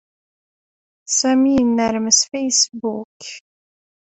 Sami 1.19 1.51
yennermes 1.57 2.19
Facebook. 2.31 3.15